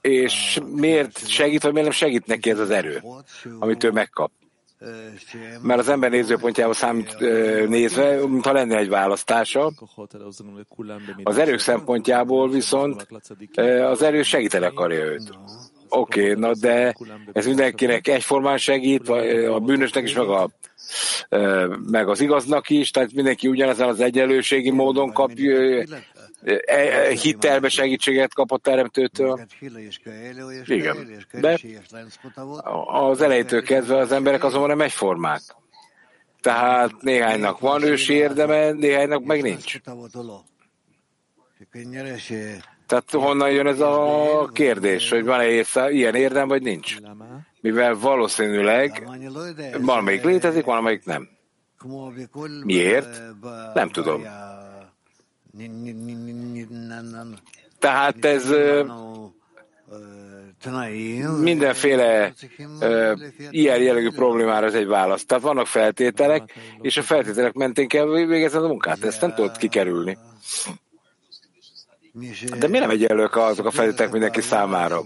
és 0.00 0.60
miért 0.72 1.28
segít, 1.28 1.62
vagy 1.62 1.72
miért 1.72 1.88
nem 1.88 1.96
segít 1.96 2.26
neki 2.26 2.50
ez 2.50 2.58
az 2.58 2.70
erő, 2.70 3.02
amit 3.58 3.84
ő 3.84 3.90
megkap. 3.90 4.30
Mert 5.62 5.80
az 5.80 5.88
ember 5.88 6.10
nézőpontjából 6.10 6.74
számít 6.74 7.18
nézve, 7.68 8.26
mintha 8.26 8.52
lenne 8.52 8.76
egy 8.76 8.88
választása. 8.88 9.72
Az 11.22 11.38
erők 11.38 11.58
szempontjából 11.58 12.50
viszont 12.50 13.06
az 13.82 14.02
erő 14.02 14.22
segíteni 14.22 14.64
akarja 14.64 15.04
őt. 15.04 15.38
Oké, 15.94 16.20
okay, 16.20 16.40
na 16.40 16.54
de 16.54 16.94
ez 17.32 17.46
mindenkinek 17.46 18.08
egyformán 18.08 18.58
segít, 18.58 19.06
vagy 19.06 19.44
a 19.44 19.58
bűnösnek 19.58 20.04
is, 20.04 20.14
meg, 20.14 20.28
a, 20.28 20.50
meg 21.90 22.08
az 22.08 22.20
igaznak 22.20 22.70
is, 22.70 22.90
tehát 22.90 23.12
mindenki 23.12 23.48
ugyanazon 23.48 23.88
az 23.88 24.00
egyenlőségi 24.00 24.70
módon 24.70 25.12
kap 25.12 25.30
e, 26.44 26.62
e, 26.64 27.10
hitelbe 27.10 27.68
segítséget 27.68 28.34
kap 28.34 28.52
a 28.52 28.58
teremtőtől. 28.58 29.40
Igen. 30.64 31.22
De 31.32 31.58
az 32.86 33.20
elejétől 33.20 33.62
kezdve 33.62 33.96
az 33.96 34.12
emberek 34.12 34.44
azonban 34.44 34.68
nem 34.68 34.80
egyformák. 34.80 35.42
Tehát 36.40 36.92
néhánynak 37.00 37.60
van 37.60 37.82
ősi 37.82 38.12
érdeme, 38.12 38.70
néhánynak 38.70 39.24
meg 39.24 39.42
nincs. 39.42 39.80
Tehát 42.92 43.10
honnan 43.10 43.50
jön 43.50 43.66
ez 43.66 43.80
a 43.80 44.50
kérdés, 44.52 45.10
hogy 45.10 45.24
van-e 45.24 45.46
észre, 45.46 45.90
ilyen 45.90 46.14
érdem, 46.14 46.48
vagy 46.48 46.62
nincs? 46.62 46.96
Mivel 47.60 47.94
valószínűleg 47.98 49.08
valamelyik 49.80 50.24
létezik, 50.24 50.64
valamelyik 50.64 51.04
nem. 51.04 51.28
Miért? 52.64 53.22
Nem 53.74 53.88
tudom. 53.88 54.22
Tehát 57.78 58.24
ez 58.24 58.54
mindenféle 61.40 62.32
ö, 62.80 63.14
ilyen 63.50 63.82
jellegű 63.82 64.10
problémára 64.10 64.66
ez 64.66 64.74
egy 64.74 64.86
válasz. 64.86 65.24
Tehát 65.24 65.44
vannak 65.44 65.66
feltételek, 65.66 66.54
és 66.80 66.96
a 66.96 67.02
feltételek 67.02 67.52
mentén 67.52 67.88
kell 67.88 68.06
végezni 68.06 68.58
a 68.58 68.66
munkát. 68.66 69.04
Ezt 69.04 69.20
nem 69.20 69.34
tudod 69.34 69.56
kikerülni. 69.56 70.18
De 72.58 72.68
mi 72.68 72.78
nem 72.78 72.90
egyenlők 72.90 73.36
azok 73.36 73.66
a 73.66 73.70
feltételek 73.70 74.12
mindenki 74.12 74.40
számára? 74.40 75.02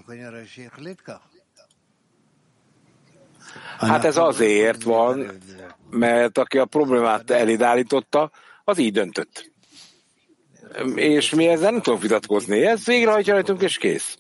Hát 3.79 4.05
ez 4.05 4.17
azért 4.17 4.83
van, 4.83 5.31
mert 5.91 6.39
aki 6.39 6.59
a 6.59 6.65
problémát 6.65 7.31
elidállította, 7.31 8.31
az 8.65 8.79
így 8.79 8.93
döntött. 8.93 9.51
És 10.95 11.35
mi 11.35 11.47
ezzel 11.47 11.71
nem 11.71 11.81
tudunk 11.81 12.03
vitatkozni. 12.03 12.65
Ez 12.65 12.85
végrehajtja 12.85 13.33
rajtunk, 13.33 13.63
és 13.63 13.79
kész. 13.79 14.19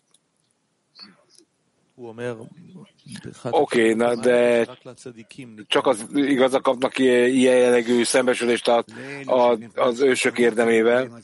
Oké, 3.50 3.80
okay, 3.80 3.94
na 3.94 4.14
de 4.14 4.66
csak 5.66 5.86
az 5.86 6.06
igazak 6.14 6.62
kapnak 6.62 6.98
ilyen 6.98 7.56
jellegű 7.56 8.04
szembesülést 8.04 8.68
az, 9.24 9.58
az 9.74 10.00
ősök 10.00 10.38
érdemével 10.38 11.20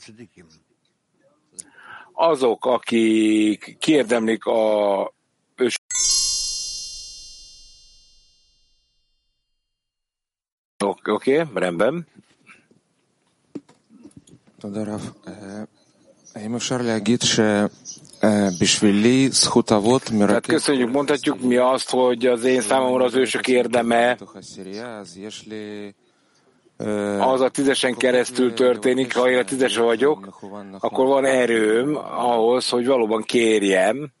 Azok, 2.12 2.66
akik 2.66 3.76
kiérdemlik 3.78 4.44
a 4.44 5.12
ősök 5.56 5.82
Oké, 10.84 11.10
okay, 11.10 11.46
rendben. 11.54 12.06
תודה 14.58 14.82
רב. 14.82 15.12
האם 16.34 16.54
אפשר 16.54 16.76
להגיד 16.82 17.20
בשבילי 18.60 19.28
זכות 19.30 19.72
אבות 19.72 20.10
מרכז... 20.10 20.50
köszönjük, 20.50 20.90
mondhatjuk 20.90 21.40
mi 21.40 21.56
azt, 21.56 21.90
hogy 21.90 22.26
az 22.26 22.44
én 22.44 22.60
számomra 22.60 23.04
az 23.04 23.14
ősök 23.14 23.48
érdeme 23.48 24.18
az 27.19 27.41
a 27.41 27.49
tízesen 27.49 27.95
keresztül 27.95 28.53
történik, 28.53 29.15
ha 29.15 29.29
én 29.29 29.37
a 29.37 29.43
tízes 29.43 29.77
vagyok, 29.77 30.37
akkor 30.79 31.07
van 31.07 31.25
erőm 31.25 31.95
ahhoz, 31.95 32.69
hogy 32.69 32.85
valóban 32.85 33.21
kérjem, 33.21 34.11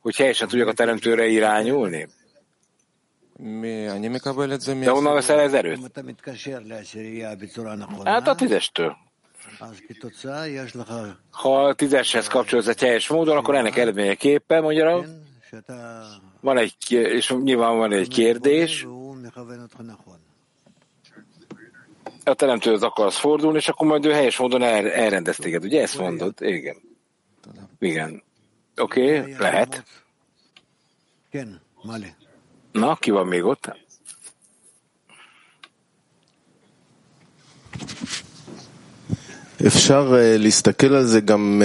hogy 0.00 0.16
helyesen 0.16 0.48
tudjak 0.48 0.68
a 0.68 0.72
teremtőre 0.72 1.26
irányulni. 1.26 2.08
De 4.84 4.90
honnan 4.90 5.14
veszel 5.14 5.40
ez 5.40 5.54
erőt? 5.54 5.90
Hát 8.04 8.28
a 8.28 8.34
tízestől. 8.34 8.96
Ha 11.30 11.64
a 11.64 11.74
tízeshez 11.74 12.26
kapcsolódsz 12.26 12.68
egy 12.68 12.80
helyes 12.80 13.08
módon, 13.08 13.36
akkor 13.36 13.54
ennek 13.54 13.76
eredményeképpen, 13.76 14.62
mondja, 14.62 15.04
van 16.40 16.58
egy, 16.58 16.74
és 16.90 17.34
nyilván 17.42 17.76
van 17.76 17.92
egy 17.92 18.08
kérdés, 18.08 18.86
a 22.23 22.33
teremtőhöz 22.33 22.83
akarsz 22.83 23.17
fordulni, 23.17 23.57
és 23.57 23.67
akkor 23.67 23.87
majd 23.87 24.05
ő 24.05 24.11
helyes 24.11 24.37
módon 24.37 24.63
el, 24.63 24.91
elrendez 24.91 25.35
téged. 25.35 25.63
Ugye 25.63 25.81
ezt 25.81 25.97
mondod? 25.97 26.33
Igen. 26.39 26.75
Igen. 27.79 28.23
Oké, 28.75 29.19
okay, 29.19 29.35
lehet. 29.37 29.83
Na, 32.71 32.95
ki 32.95 33.11
van 33.11 33.27
még 33.27 33.43
ott? 33.43 33.71
אפשר 39.67 40.13
להסתכל 40.37 40.93
על 40.93 41.03
זה 41.03 41.19
גם 41.19 41.61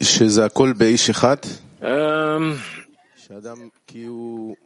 שזה 0.00 0.44
הכל 0.44 0.72
באיש 0.72 1.10
אחד? 1.10 1.36
שאדם 3.16 3.68
כי 3.86 4.04
הוא 4.04 4.56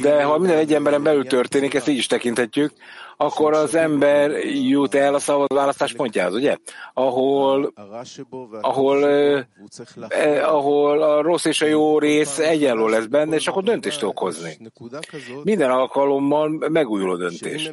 de 0.00 0.22
ha 0.22 0.38
minden 0.38 0.58
egy 0.58 0.74
emberen 0.74 1.02
belül 1.02 1.26
történik, 1.26 1.74
ezt 1.74 1.88
így 1.88 1.96
is 1.96 2.06
tekinthetjük, 2.06 2.72
akkor 3.16 3.52
az 3.52 3.74
ember 3.74 4.30
jut 4.46 4.94
el 4.94 5.14
a 5.14 5.18
szabad 5.18 5.54
választás 5.54 5.92
pontjához, 5.92 6.34
ugye? 6.34 6.56
Ahol, 6.94 7.72
ahol, 8.60 9.08
eh, 10.08 10.54
ahol 10.54 11.02
a 11.02 11.22
rossz 11.22 11.44
és 11.44 11.60
a 11.62 11.66
jó 11.66 11.98
rész 11.98 12.38
egyenló 12.38 12.88
lesz 12.88 13.06
benne, 13.06 13.34
és 13.34 13.46
akkor 13.46 13.62
döntést 13.62 14.00
tud 14.00 14.18
hozni. 14.18 14.58
Minden 15.42 15.70
alkalommal 15.70 16.48
megújuló 16.68 17.16
döntés. 17.16 17.70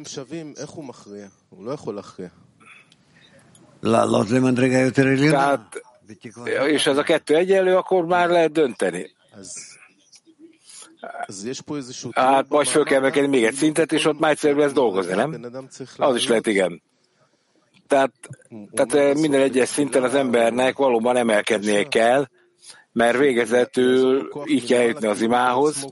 Tehát, 5.30 5.82
és 6.66 6.86
ez 6.86 6.96
a 6.96 7.02
kettő 7.02 7.36
egyenlő, 7.36 7.76
akkor 7.76 8.04
már 8.04 8.28
lehet 8.28 8.52
dönteni. 8.52 9.14
Hát 12.12 12.48
majd 12.48 12.66
föl 12.66 12.84
kell 12.84 12.98
emelkedni 12.98 13.28
még 13.28 13.44
egy 13.44 13.54
szintet, 13.54 13.92
és 13.92 14.04
ott 14.04 14.18
már 14.18 14.30
egyszerűbb 14.30 14.58
lesz 14.58 14.72
dolgozni, 14.72 15.14
nem? 15.14 15.40
Az 15.96 16.16
is 16.16 16.28
lehet, 16.28 16.46
igen. 16.46 16.82
Tehát, 17.86 18.12
tehát 18.72 18.94
eh, 18.94 19.20
minden 19.20 19.40
egyes 19.40 19.68
szinten 19.68 20.02
az 20.02 20.14
embernek 20.14 20.76
valóban 20.76 21.16
emelkednie 21.16 21.88
kell, 21.88 22.26
mert 22.92 23.18
végezetül 23.18 24.30
így 24.44 24.66
kell 24.66 24.82
jutni 24.82 25.06
az 25.06 25.20
imához, 25.20 25.86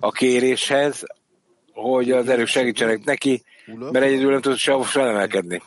a 0.00 0.10
kéréshez, 0.10 1.04
hogy 1.72 2.10
az 2.10 2.28
erők 2.28 2.46
segítsenek 2.46 3.04
neki, 3.04 3.42
mert 3.66 4.04
egyedül 4.04 4.30
nem 4.30 4.40
tud 4.40 4.56
sehova 4.56 4.84
sem 4.84 5.06
emelkedni. 5.06 5.62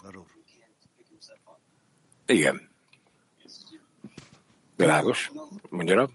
Igen. 2.25 2.69
Világos. 4.75 5.31
Mondja 5.69 6.09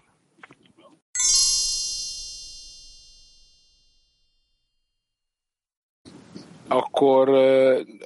akkor 6.70 7.28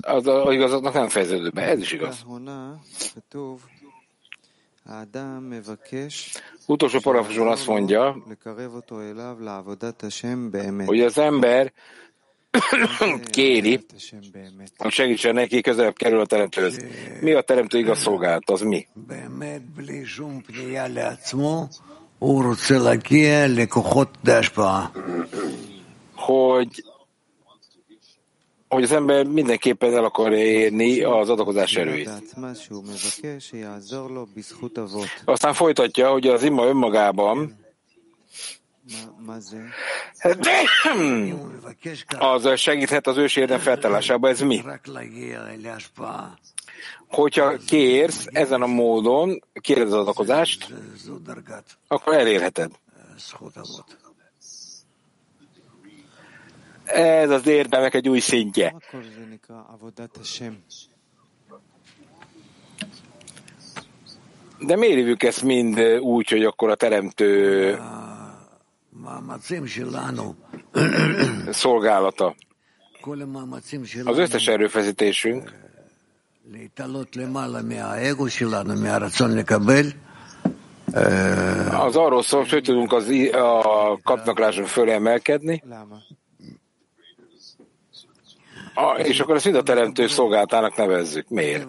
az 0.00 0.26
a 0.26 0.52
igazatnak 0.52 0.92
nem 0.92 1.08
fejeződő 1.08 1.50
be. 1.50 1.62
Ez 1.62 1.80
is 1.80 1.92
igaz. 1.92 2.24
Utolsó 6.66 6.98
paragrafusban 6.98 7.48
azt 7.48 7.66
mondja, 7.66 8.16
hogy 10.86 11.00
az 11.00 11.18
ember 11.18 11.72
kéri, 13.30 13.80
hogy 14.76 14.92
segítsen 14.92 15.34
neki, 15.34 15.60
közelebb 15.60 15.94
kerül 15.94 16.20
a 16.20 16.26
teremtőhöz. 16.26 16.84
Mi 17.20 17.32
a 17.32 17.40
teremtő 17.42 17.78
igaz 17.78 17.98
szolgálat? 17.98 18.50
Az 18.50 18.60
mi? 18.60 18.86
Hogy 26.14 26.84
hogy 28.74 28.82
az 28.82 28.92
ember 28.92 29.24
mindenképpen 29.24 29.94
el 29.94 30.04
akarja 30.04 30.38
érni 30.38 31.02
az 31.02 31.28
adakozás 31.30 31.76
erőit. 31.76 32.10
Aztán 35.24 35.54
folytatja, 35.54 36.10
hogy 36.10 36.26
az 36.26 36.42
ima 36.42 36.66
önmagában 36.66 37.56
az 42.18 42.58
segíthet 42.58 43.06
az 43.06 43.16
ős 43.16 43.36
érdem 43.36 43.58
feltárásában. 43.58 44.30
Ez 44.30 44.40
mi? 44.40 44.62
Hogyha 47.08 47.56
kérsz 47.66 48.26
ezen 48.32 48.62
a 48.62 48.66
módon, 48.66 49.44
kéred 49.60 49.86
az 49.86 49.92
adakozást, 49.92 50.74
akkor 51.88 52.14
elérheted. 52.14 52.70
Ez 56.84 57.30
az 57.30 57.46
érdemek 57.46 57.94
egy 57.94 58.08
új 58.08 58.18
szintje. 58.18 58.74
De 64.58 64.76
miért 64.76 64.94
hívjuk 64.94 65.22
ezt 65.22 65.42
mind 65.42 65.80
úgy, 66.00 66.28
hogy 66.28 66.44
akkor 66.44 66.70
a 66.70 66.74
teremtő 66.74 67.78
szolgálata? 71.50 72.34
Az 74.04 74.18
összes 74.18 74.46
erőfeszítésünk. 74.46 75.52
Az 81.70 81.96
arról 81.96 82.22
szól, 82.22 82.44
hogy 82.50 82.62
tudunk 82.62 82.92
az, 82.92 83.08
a 83.32 83.98
kapnaklásra 84.02 84.66
fölemelkedni, 84.66 85.62
a, 88.74 88.98
és 88.98 89.20
akkor 89.20 89.34
ezt 89.34 89.44
mind 89.44 89.56
a 89.56 89.62
teremtő 89.62 90.06
szolgáltának 90.06 90.76
nevezzük. 90.76 91.28
Miért? 91.28 91.66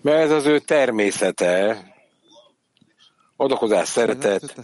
Mert 0.00 0.18
ez 0.18 0.30
az 0.30 0.46
ő 0.46 0.58
természete, 0.58 1.82
odakozás, 3.36 3.88
szeretet. 3.88 4.54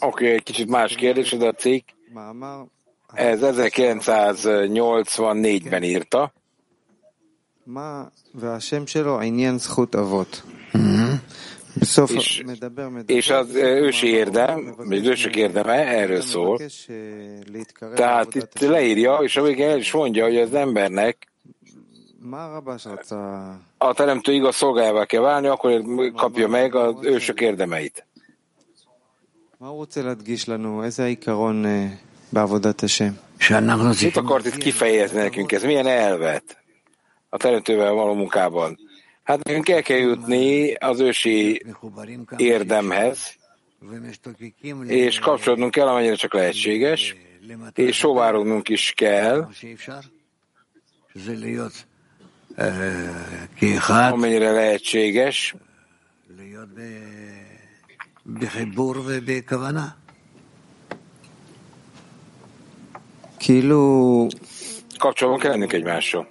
Oké, 0.00 0.24
okay, 0.24 0.36
egy 0.36 0.42
kicsit 0.42 0.68
más 0.68 0.94
kérdés, 0.94 1.30
de 1.30 1.46
a 1.46 1.52
cikk. 1.52 1.88
Ez 3.12 3.40
1984-ben 3.42 5.82
írta. 5.82 6.32
És, 12.16 12.44
és 13.06 13.30
az 13.30 13.54
ősi 13.54 14.06
érdem, 14.06 14.74
vagy 14.76 15.06
ősök 15.06 15.36
érdeme 15.36 15.74
erről 15.74 16.20
szól. 16.20 16.60
Tehát 17.94 18.34
itt 18.34 18.58
leírja, 18.58 19.16
és 19.16 19.36
a 19.36 19.42
végén 19.42 19.68
el 19.68 19.78
is 19.78 19.92
mondja, 19.92 20.24
hogy 20.24 20.36
az 20.36 20.54
embernek 20.54 21.26
a 23.78 23.94
teremtő 23.94 24.32
igaz 24.32 24.56
szolgájával 24.56 25.06
kell 25.06 25.20
válni, 25.20 25.46
akkor 25.46 25.82
kapja 26.16 26.48
meg 26.48 26.74
az 26.74 26.94
ősök 27.00 27.40
érdemeit. 27.40 28.06
Mit 34.06 34.16
akart 34.16 34.46
itt 34.46 34.56
kifejezni 34.56 35.18
nekünk 35.18 35.52
ez? 35.52 35.62
Milyen 35.62 35.86
elvet 35.86 36.56
a 37.28 37.36
teremtővel 37.36 37.92
való 37.92 38.14
munkában? 38.14 38.78
Hát 39.22 39.44
nekünk 39.44 39.68
el 39.68 39.82
kell 39.82 39.98
jutni 39.98 40.74
az 40.74 41.00
ősi 41.00 41.62
érdemhez, 42.36 43.36
és 44.86 45.18
kapcsolódnunk 45.18 45.70
kell, 45.70 45.88
amennyire 45.88 46.14
csak 46.14 46.34
lehetséges, 46.34 47.16
és 47.74 47.96
sóvárognunk 47.96 48.68
is 48.68 48.92
kell, 48.96 49.48
amennyire 53.88 54.50
lehetséges, 54.50 55.54
kapcsolatban 64.98 65.40
kell 65.40 65.50
lennünk 65.50 65.72
egymással. 65.72 66.28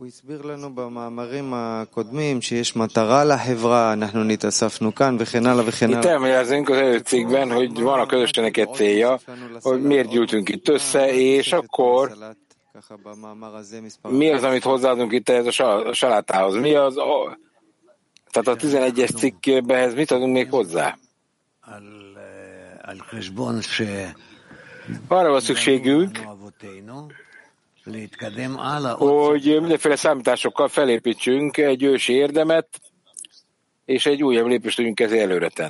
הוא 0.00 0.06
הסביר 0.06 0.42
לנו 0.42 0.74
במאמרים 0.74 1.52
הקודמים 1.54 2.42
שיש 2.42 2.76
מטרה 2.76 3.24
לחברה, 3.24 3.92
אנחנו 3.92 4.24
נתאספנו 4.24 4.94
כאן 4.94 5.16
וכן 5.20 5.46
הלאה 5.46 5.64
וכן 5.68 5.86
הלאה. 5.86 6.00
Itt 6.00 6.06
elmagyarázunk 6.06 6.68
az 6.68 6.76
előtt 6.76 7.06
cikkben, 7.06 7.50
hogy 7.50 7.80
van 7.80 8.00
a 8.00 8.06
közösségnek 8.06 8.56
egy 8.56 8.74
célja, 8.74 9.18
hogy 9.60 9.82
miért 9.82 10.08
gyűltünk 10.08 10.48
itt 10.48 10.68
össze, 10.68 11.12
és 11.12 11.52
akkor 11.52 12.16
mi 14.02 14.30
az, 14.30 14.42
amit 14.42 14.62
hozzáadunk 14.62 15.12
itt 15.12 15.28
ez 15.28 15.46
a 15.46 15.92
salátához? 15.92 16.54
Mi 16.54 16.74
az, 16.74 16.96
a, 16.96 17.38
tehát 18.30 18.62
a 18.62 18.66
11-es 18.66 19.16
cikkbehez 19.16 19.94
mit 19.94 20.10
adunk 20.10 20.32
még 20.32 20.50
hozzá? 20.50 20.98
Arra 25.08 25.30
van 25.30 25.40
szükségünk, 25.40 26.18
hogy 28.95 29.57
mindenféle 29.59 29.95
számításokkal 29.95 30.67
felépítsünk 30.67 31.57
egy 31.57 31.83
ősi 31.83 32.13
érdemet, 32.13 32.67
és 33.85 34.05
egy 34.05 34.23
újabb 34.23 34.47
lépést 34.47 34.75
tudjunk 34.75 34.99
ezzel 34.99 35.19
előre 35.19 35.49
tenni. 35.49 35.69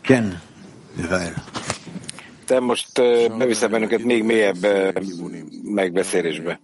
Ken, 0.00 0.42
Te 2.44 2.60
most 2.60 2.92
beviszed 3.38 3.70
bennünket 3.70 4.02
még 4.02 4.22
mélyebb 4.22 4.66
megbeszélésbe. 5.62 6.58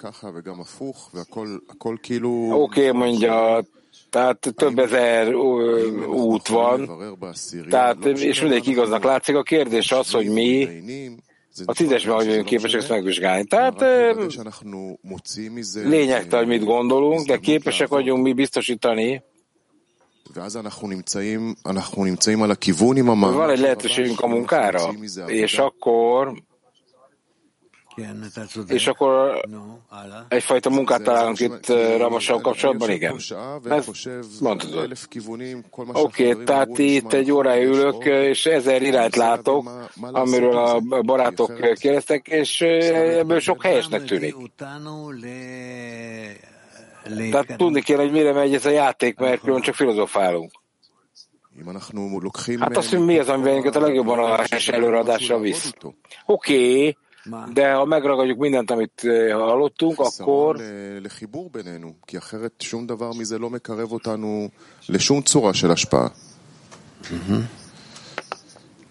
Oké, 2.53 2.89
okay, 2.89 2.99
mondja 2.99 3.65
tehát 4.13 4.53
több 4.57 4.79
ezer 4.79 5.35
út 6.05 6.49
van, 6.49 6.91
tehát, 7.71 8.05
és 8.05 8.41
mindegyik 8.41 8.67
igaznak 8.67 9.05
látszik. 9.05 9.37
A 9.37 9.43
kérdés 9.43 9.93
az, 9.93 10.11
hogy 10.11 10.29
mi 10.29 10.69
a 11.65 11.73
tízesben 11.73 12.15
vagyunk 12.15 12.45
képesek 12.45 12.81
ezt 12.81 12.89
megvizsgálni. 12.89 13.45
Tehát 13.45 13.85
lényegtelen, 15.85 16.47
mit 16.47 16.65
gondolunk, 16.65 17.27
de 17.27 17.39
képesek 17.39 17.89
vagyunk 17.89 18.23
mi 18.23 18.33
biztosítani, 18.33 19.23
van 23.35 23.51
egy 23.51 23.59
lehetőségünk 23.59 24.21
a 24.21 24.27
munkára, 24.27 24.91
és 25.27 25.59
akkor 25.59 26.43
és 28.67 28.87
akkor 28.87 29.41
egyfajta 30.29 30.71
munkát 30.71 31.03
találunk 31.03 31.41
itt 31.41 31.69
Ramossal 31.99 32.41
kapcsolatban, 32.41 32.91
igen. 32.91 33.17
Ezt 33.65 34.41
mondtad. 34.41 34.93
Oké, 35.93 36.31
okay, 36.31 36.45
tehát 36.45 36.79
itt 36.79 37.13
egy 37.13 37.31
órája 37.31 37.63
ülök, 37.63 38.05
és 38.05 38.47
ezer 38.47 38.83
irányt 38.83 39.17
látok, 39.17 39.71
amiről 40.01 40.57
a 40.57 40.81
barátok 41.03 41.55
kérdeztek, 41.75 42.29
és 42.29 42.61
ebből 42.61 43.41
sok 43.41 43.63
helyesnek 43.63 44.05
tűnik. 44.05 44.37
Tehát 47.31 47.57
tudni 47.57 47.81
kell, 47.81 47.97
hogy 47.99 48.11
mire 48.11 48.33
megy 48.33 48.55
ez 48.55 48.67
a 48.67 48.71
játék, 48.71 49.19
mert 49.19 49.41
külön 49.41 49.61
csak 49.61 49.75
filozofálunk. 49.75 50.51
Hát 52.59 52.77
azt, 52.77 52.91
hogy 52.91 53.05
mi 53.05 53.19
az, 53.19 53.29
ami 53.29 53.69
a 53.69 53.81
legjobban 53.81 54.19
a 54.19 54.45
előadásra 54.67 55.39
visz. 55.39 55.73
Oké, 56.27 56.79
okay, 56.79 56.97
de 57.53 57.73
ha 57.73 57.85
megragadjuk 57.85 58.39
mindent, 58.39 58.71
amit 58.71 59.03
hallottunk, 59.33 60.01
akkor 60.01 60.57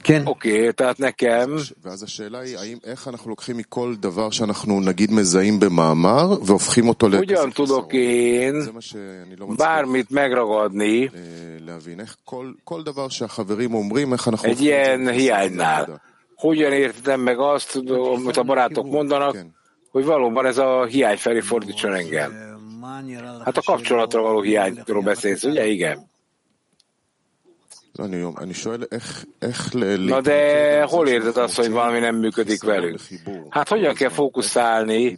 כן. 0.03 0.23
אוקיי, 0.25 0.73
tehát 0.73 0.99
nekem... 0.99 1.49
ואז 1.83 2.03
השאלה 2.03 2.39
היא, 2.39 2.57
האם, 2.57 2.77
איך 2.83 3.07
אנחנו 3.07 3.29
לוקחים 3.29 3.57
מכל 3.57 3.95
דבר 3.99 4.29
שאנחנו 4.29 4.81
נגיד 4.81 5.11
מזהים 5.11 5.59
במאמר, 5.59 6.37
והופכים 6.45 6.87
אותו 6.87 7.07
hogyan 7.07 7.51
tudok 7.51 7.93
én 7.93 8.55
bármit 9.57 10.11
megragadni. 10.11 11.09
להבין, 11.59 11.99
איך 11.99 12.15
כל, 12.23 12.51
כל 12.63 12.83
דבר 12.83 13.09
שהחברים 13.09 13.73
אומרים, 13.73 14.13
איך 14.13 14.27
אנחנו... 14.27 14.49
egy 14.49 14.61
ilyen 14.61 15.09
hiánynál 15.09 16.10
hogyan 16.41 16.71
értem 16.71 17.19
meg 17.19 17.39
azt, 17.39 17.75
amit 18.15 18.37
a 18.37 18.43
barátok 18.43 18.89
mondanak, 18.89 19.45
hogy 19.91 20.05
valóban 20.05 20.45
ez 20.45 20.57
a 20.57 20.85
hiány 20.85 21.17
felé 21.17 21.39
fordítson 21.39 21.93
engem. 21.93 22.31
Hát 23.43 23.57
a 23.57 23.61
kapcsolatra 23.61 24.21
való 24.21 24.41
hiányról 24.41 25.01
beszélsz, 25.01 25.43
ugye? 25.43 25.65
Igen. 25.67 26.09
Na 30.09 30.21
de 30.21 30.83
hol 30.83 31.07
érted 31.07 31.37
azt, 31.37 31.55
hogy 31.55 31.69
valami 31.69 31.99
nem 31.99 32.15
működik 32.15 32.63
velünk? 32.63 32.99
Hát 33.49 33.67
hogyan 33.67 33.93
kell 33.93 34.09
fókuszálni 34.09 35.17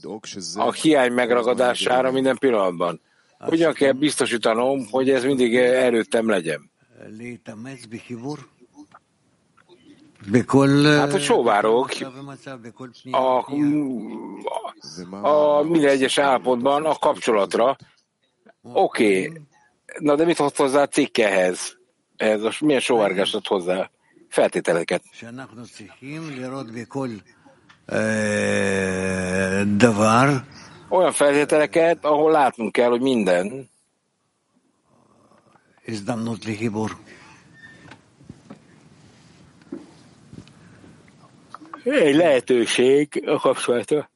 a 0.56 0.72
hiány 0.72 1.12
megragadására 1.12 2.12
minden 2.12 2.38
pillanatban? 2.38 3.02
Hogyan 3.40 3.74
kell 3.74 3.92
biztosítanom, 3.92 4.88
hogy 4.92 5.10
ez 5.10 5.24
mindig 5.24 5.56
előttem 5.56 6.30
legyen? 6.30 6.72
Hát, 11.00 11.12
hogy 11.12 11.22
sóvárok 11.22 11.92
a, 15.22 15.28
a 15.28 15.64
minden 15.64 15.90
egyes 15.90 16.18
állapotban 16.18 16.86
a 16.86 16.96
kapcsolatra. 16.96 17.76
Oké, 18.62 19.28
okay. 19.28 19.42
na 20.00 20.16
de 20.16 20.26
mit 20.26 20.38
hoz 20.38 20.56
hozzá 20.56 20.82
a 20.82 20.88
cikkehez? 20.88 21.78
Ez 22.18 22.42
most 22.42 22.62
milyen 22.62 22.80
sóvárgást 22.80 23.36
ad 23.36 23.48
hozzá? 23.48 23.90
Feltételeket. 24.30 25.04
Olyan 30.90 31.12
feltételeket, 31.12 32.06
ahol 32.06 32.32
látnunk 32.32 32.72
kell, 32.72 32.90
hogy 32.90 33.02
minden 33.02 33.72
egy 41.84 42.15
lehetőség 42.15 43.24
a 43.26 43.39
kapcsolata. 43.39 44.12